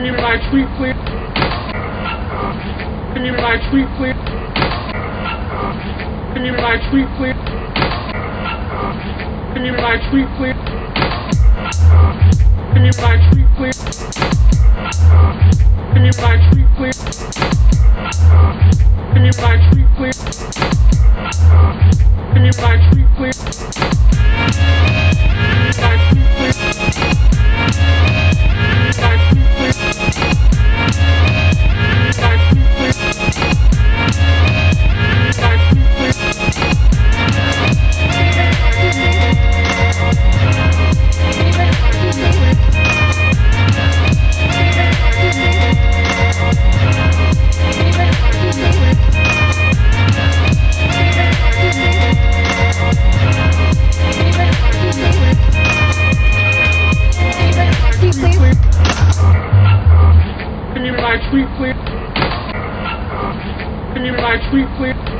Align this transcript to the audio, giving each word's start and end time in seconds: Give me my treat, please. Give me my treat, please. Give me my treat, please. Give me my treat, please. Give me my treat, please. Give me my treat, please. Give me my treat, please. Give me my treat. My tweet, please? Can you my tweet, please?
Give 0.00 0.14
me 0.14 0.16
my 0.22 0.36
treat, 0.48 0.68
please. 0.78 0.96
Give 3.12 3.22
me 3.22 3.30
my 3.32 3.60
treat, 3.68 3.88
please. 3.98 4.16
Give 6.32 6.42
me 6.42 6.50
my 6.52 6.76
treat, 6.88 7.08
please. 7.18 7.36
Give 9.52 9.62
me 9.62 9.70
my 9.72 9.98
treat, 10.08 10.28
please. 10.38 10.56
Give 12.72 12.82
me 12.82 12.90
my 12.96 13.16
treat, 13.28 13.48
please. 13.58 13.80
Give 15.92 16.00
me 16.00 16.10
my 16.16 16.36
treat, 16.48 16.68
please. 16.78 17.00
Give 19.12 19.22
me 19.22 19.30
my 19.36 19.54
treat, 19.68 19.88
please. 19.98 20.20
Give 22.32 22.42
me 22.42 22.50
my 22.62 22.76
treat. 22.78 22.89
My 61.10 61.16
tweet, 61.28 61.46
please? 61.58 61.74
Can 63.94 64.04
you 64.04 64.12
my 64.12 64.36
tweet, 64.48 64.68
please? 64.78 65.19